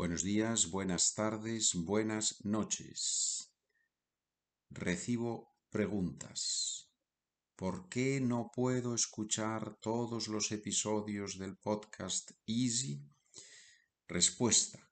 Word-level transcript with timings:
Buenos 0.00 0.22
días, 0.22 0.70
buenas 0.70 1.14
tardes, 1.14 1.74
buenas 1.74 2.42
noches. 2.42 3.52
Recibo 4.70 5.58
preguntas. 5.68 6.90
¿Por 7.54 7.90
qué 7.90 8.18
no 8.18 8.50
puedo 8.50 8.94
escuchar 8.94 9.78
todos 9.78 10.28
los 10.28 10.52
episodios 10.52 11.36
del 11.36 11.58
podcast 11.58 12.30
Easy? 12.46 13.06
Respuesta. 14.08 14.90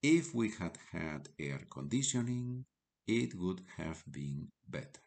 If 0.07 0.35
we 0.35 0.51
had 0.51 0.77
had 0.91 1.29
air 1.39 1.65
conditioning, 1.67 2.67
it 3.07 3.33
would 3.33 3.63
have 3.75 4.03
been 4.05 4.51
better. 4.67 5.01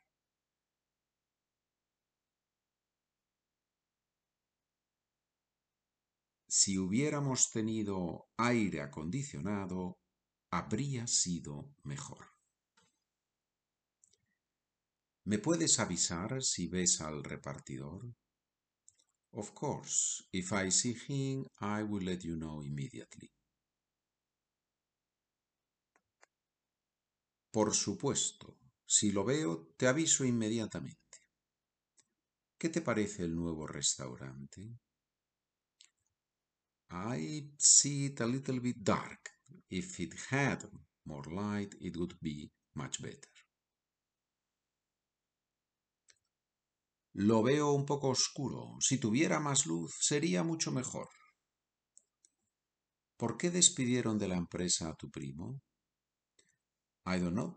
Si 6.48 6.77
hubiéramos 6.77 7.48
tenido 7.53 8.27
aire 8.39 8.81
acondicionado, 8.81 10.00
habría 10.50 11.06
sido 11.06 11.77
mejor. 11.84 12.27
¿Me 15.27 15.39
puedes 15.39 15.78
avisar 15.78 16.42
si 16.42 16.67
ves 16.67 17.00
al 17.00 17.22
repartidor? 17.22 18.17
Of 19.31 19.53
course, 19.55 20.25
if 20.33 20.53
I 20.53 20.72
see 20.72 20.97
him, 21.06 21.47
I 21.61 21.84
will 21.84 22.03
let 22.03 22.25
you 22.25 22.34
know 22.34 22.65
immediately. 22.65 23.38
Por 27.50 27.74
supuesto, 27.74 28.58
si 28.86 29.10
lo 29.10 29.24
veo, 29.24 29.72
te 29.77 29.86
aviso 29.86 30.24
inmediatamente. 30.24 30.98
¿Qué 32.58 32.68
te 32.68 32.80
parece 32.80 33.24
el 33.24 33.34
nuevo 33.34 33.66
restaurante? 33.66 34.78
I 36.91 37.52
see 37.58 38.06
it 38.06 38.20
a 38.20 38.26
little 38.26 38.60
bit 38.60 38.76
dark. 38.78 39.30
If 39.70 40.00
it 40.00 40.14
had 40.30 40.69
more 41.04 41.30
light, 41.30 41.74
it 41.80 41.96
would 41.96 42.19
be 42.20 42.50
much 42.74 43.00
better. 43.00 43.30
Lo 47.14 47.42
veo 47.42 47.72
un 47.72 47.84
poco 47.84 48.08
oscuro. 48.08 48.76
Si 48.80 48.98
tuviera 48.98 49.41
más 49.41 49.66
luz, 49.66 49.94
sería 50.00 50.42
mucho 50.42 50.70
mejor. 50.72 51.08
¿Por 53.16 53.36
qué 53.36 53.50
despidieron 53.50 54.19
de 54.19 54.28
la 54.28 54.36
empresa 54.36 54.88
a 54.88 54.94
tu 54.94 55.10
primo? 55.10 55.60
I 57.09 57.19
don't 57.19 57.34
know. 57.34 57.55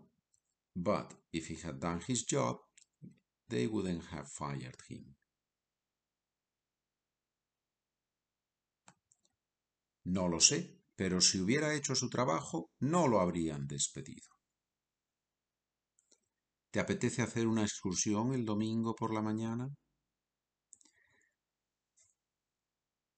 But 0.74 1.14
if 1.34 1.48
he 1.48 1.56
had 1.56 1.82
done 1.82 2.00
his 2.08 2.24
job, 2.24 2.56
they 3.50 3.68
wouldn't 3.68 4.06
have 4.06 4.30
fired 4.30 4.78
him. 4.88 5.18
No 10.06 10.30
lo 10.30 10.40
sé, 10.40 10.80
pero 10.96 11.20
si 11.20 11.42
hubiera 11.42 11.74
hecho 11.74 11.96
su 11.96 12.10
trabajo, 12.10 12.72
no 12.80 13.10
lo 13.10 13.20
habrían 13.20 13.68
despedido. 13.68 14.30
¿Te 16.72 16.80
apetece 16.80 17.22
hacer 17.22 17.46
una 17.46 17.64
excursión 17.64 18.34
el 18.34 18.46
domingo 18.46 18.96
por 18.96 19.14
la 19.14 19.22
mañana? 19.22 19.68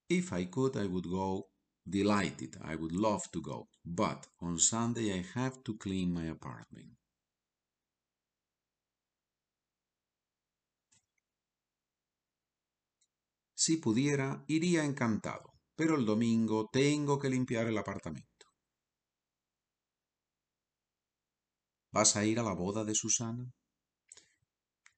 If 0.09 0.34
I 0.34 0.50
could, 0.50 0.78
I 0.78 0.88
would 0.88 1.06
go. 1.06 1.53
Delighted, 1.85 2.57
I 2.63 2.75
would 2.75 2.94
love 2.94 3.29
to 3.31 3.41
go. 3.41 3.67
But 3.83 4.27
on 4.39 4.59
Sunday 4.59 5.13
I 5.13 5.25
have 5.39 5.63
to 5.63 5.77
clean 5.77 6.13
my 6.13 6.27
apartment. 6.27 6.97
Si 13.55 13.77
pudiera, 13.77 14.44
iría 14.47 14.83
encantado 14.83 15.53
pero 15.75 15.95
el 15.95 16.05
domingo 16.05 16.69
tengo 16.71 17.19
que 17.19 17.29
limpiar 17.29 17.67
el 17.67 17.77
apartamento. 17.77 18.47
¿Vas 21.91 22.15
a 22.15 22.25
ir 22.25 22.39
a 22.39 22.44
la 22.44 22.53
boda 22.53 22.83
de 22.83 22.95
Susana? 22.95 23.51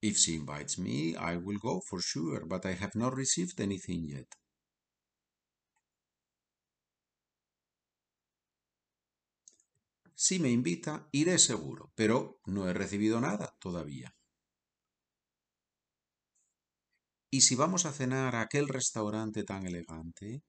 If 0.02 0.18
she 0.18 0.36
invites 0.36 0.78
me, 0.78 1.16
I 1.16 1.38
will 1.38 1.58
go 1.60 1.82
for 1.82 2.02
sure, 2.02 2.46
but 2.46 2.66
I 2.66 2.74
have 2.74 2.96
not 2.96 3.16
received 3.16 3.60
anything 3.60 4.06
yet. 4.06 4.28
Si 10.26 10.36
me 10.44 10.50
invita, 10.60 10.94
iré 11.22 11.36
seguro, 11.40 11.92
pero 11.96 12.40
no 12.46 12.68
he 12.68 12.74
recibido 12.74 13.22
nada 13.22 13.56
todavía. 13.60 14.16
¿Y 17.30 17.42
si 17.42 17.54
vamos 17.54 17.86
a 17.86 17.92
cenar 17.94 18.36
a 18.36 18.42
aquel 18.42 18.68
restaurante 18.68 19.44
tan 19.44 19.68
elegante? 19.68 20.42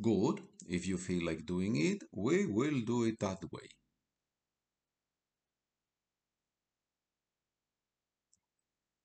Good. 0.00 0.40
If 0.66 0.86
you 0.86 0.98
feel 0.98 1.24
like 1.24 1.44
doing 1.44 1.76
it, 1.76 2.02
we 2.10 2.46
will 2.46 2.84
do 2.84 3.04
it 3.04 3.18
that 3.20 3.44
way. 3.52 3.68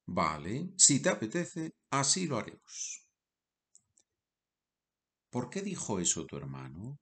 Vale, 0.07 0.71
si 0.77 1.01
te 1.01 1.09
apetece, 1.09 1.73
así 1.91 2.25
lo 2.25 2.37
haremos. 2.37 3.05
¿Por 5.29 5.49
qué 5.49 5.61
dijo 5.61 5.99
eso 5.99 6.25
tu 6.25 6.37
hermano? 6.37 6.97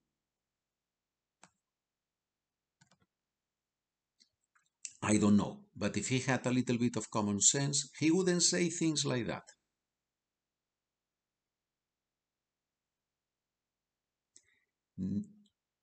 I 5.03 5.17
don't 5.17 5.37
know, 5.37 5.65
but 5.75 5.95
if 5.97 6.07
he 6.07 6.19
had 6.21 6.43
a 6.47 6.51
little 6.51 6.77
bit 6.77 6.95
of 6.95 7.11
common 7.11 7.39
sense, 7.41 7.89
he 7.99 8.09
wouldn't 8.09 8.41
say 8.41 8.69
things 8.69 9.05
like 9.05 9.27
that. 9.27 9.43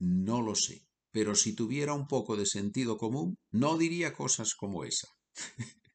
No 0.00 0.40
lo 0.40 0.54
sé, 0.54 0.86
pero 1.12 1.34
si 1.34 1.54
tuviera 1.54 1.92
un 1.92 2.06
poco 2.06 2.36
de 2.36 2.46
sentido 2.46 2.96
común, 2.96 3.36
no 3.52 3.76
diría 3.76 4.12
cosas 4.14 4.54
como 4.54 4.84
esa. 4.84 5.08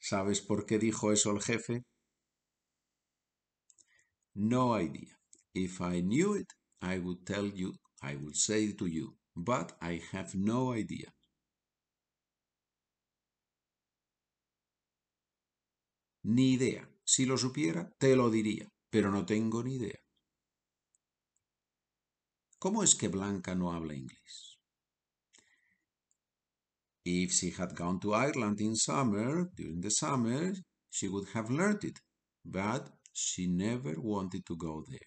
¿Sabes 0.00 0.42
por 0.42 0.66
qué 0.66 0.78
dijo 0.78 1.12
eso 1.12 1.30
el 1.30 1.40
jefe? 1.40 1.84
No 4.34 4.74
idea. 4.78 5.16
If 5.54 5.80
I 5.80 6.02
knew 6.02 6.34
it, 6.34 6.52
I 6.82 6.98
would 6.98 7.24
tell 7.26 7.46
you, 7.46 7.76
I 8.02 8.16
would 8.16 8.36
say 8.36 8.64
it 8.66 8.76
to 8.80 8.86
you, 8.86 9.16
but 9.34 9.74
I 9.80 10.02
have 10.12 10.34
no 10.34 10.72
idea. 10.74 11.14
Ni 16.24 16.52
idea. 16.52 16.88
Si 17.04 17.26
lo 17.26 17.36
supiera, 17.36 17.90
te 17.98 18.14
lo 18.14 18.30
diría, 18.30 18.68
pero 18.90 19.10
no 19.10 19.26
tengo 19.26 19.62
ni 19.62 19.74
idea. 19.74 19.98
¿Cómo 22.58 22.84
es 22.84 22.94
que 22.94 23.08
Blanca 23.08 23.54
no 23.54 23.72
habla 23.72 23.94
inglés? 23.94 24.58
If 27.04 27.32
she 27.32 27.50
had 27.50 27.74
gone 27.74 27.98
to 28.00 28.14
Ireland 28.14 28.60
in 28.60 28.76
summer, 28.76 29.50
during 29.56 29.80
the 29.80 29.90
summer, 29.90 30.54
she 30.88 31.08
would 31.08 31.28
have 31.34 31.50
learned 31.50 31.82
it, 31.82 31.98
but 32.44 32.88
she 33.12 33.48
never 33.48 33.98
wanted 33.98 34.44
to 34.46 34.56
go 34.56 34.84
there. 34.88 35.00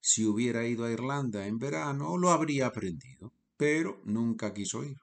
Si 0.00 0.24
hubiera 0.24 0.64
ido 0.66 0.84
a 0.84 0.92
Irlanda 0.92 1.46
en 1.46 1.58
verano, 1.58 2.16
lo 2.16 2.30
habría 2.30 2.66
aprendido, 2.66 3.32
pero 3.60 4.00
nunca 4.06 4.54
quiso 4.54 4.82
ir. 4.84 4.96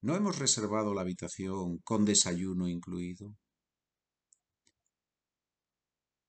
¿No 0.00 0.16
hemos 0.16 0.38
reservado 0.38 0.94
la 0.94 1.02
habitación 1.02 1.76
con 1.84 2.06
desayuno 2.06 2.66
incluido? 2.68 3.36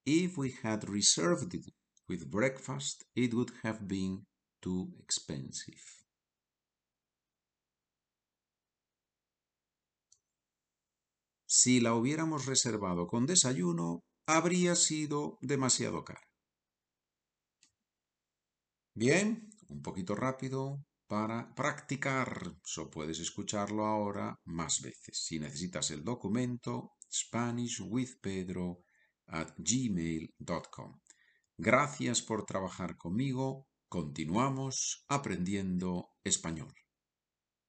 If 0.04 0.38
we 0.38 0.52
had 0.62 0.84
reserved 0.84 1.54
it 1.54 1.66
with 2.10 2.30
breakfast, 2.30 3.06
it 3.16 3.34
would 3.34 3.54
have 3.64 3.80
been 3.88 4.28
too 4.60 4.94
expensive. 5.00 5.82
Si 11.46 11.80
la 11.80 11.96
hubiéramos 11.96 12.46
reservado 12.46 13.08
con 13.08 13.26
desayuno, 13.26 14.04
habría 14.28 14.76
sido 14.76 15.38
demasiado 15.42 16.04
cara. 16.04 16.31
Bien, 18.94 19.50
un 19.70 19.82
poquito 19.82 20.16
rápido 20.16 20.84
para 21.08 21.54
practicar. 21.56 22.56
So 22.64 22.90
puedes 22.90 23.20
escucharlo 23.20 23.86
ahora 23.86 24.38
más 24.46 24.82
veces. 24.82 25.24
Si 25.26 25.40
necesitas 25.40 25.92
el 25.92 26.04
documento, 26.04 26.94
SpanishWithPedro 27.12 28.84
at 29.28 29.50
gmail.com. 29.58 31.00
Gracias 31.58 32.22
por 32.22 32.46
trabajar 32.46 32.98
conmigo. 32.98 33.68
Continuamos 33.88 35.06
aprendiendo 35.08 36.10
español. 36.24 36.74